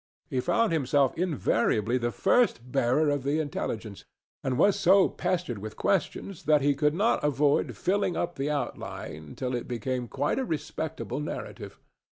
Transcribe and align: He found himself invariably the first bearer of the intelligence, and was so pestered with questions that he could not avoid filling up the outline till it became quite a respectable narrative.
He 0.31 0.39
found 0.39 0.73
himself 0.73 1.15
invariably 1.15 1.99
the 1.99 2.09
first 2.09 2.71
bearer 2.71 3.11
of 3.11 3.21
the 3.21 3.37
intelligence, 3.39 4.03
and 4.43 4.57
was 4.57 4.75
so 4.79 5.07
pestered 5.07 5.59
with 5.59 5.77
questions 5.77 6.45
that 6.45 6.63
he 6.63 6.73
could 6.73 6.95
not 6.95 7.23
avoid 7.23 7.77
filling 7.77 8.17
up 8.17 8.33
the 8.33 8.49
outline 8.49 9.35
till 9.35 9.53
it 9.53 9.67
became 9.67 10.07
quite 10.07 10.39
a 10.39 10.43
respectable 10.43 11.19
narrative. 11.19 11.79